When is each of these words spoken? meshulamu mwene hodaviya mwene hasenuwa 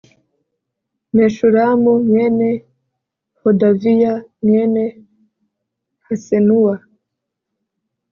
meshulamu 1.15 1.91
mwene 2.07 2.49
hodaviya 3.39 4.13
mwene 4.45 4.83
hasenuwa 6.05 6.75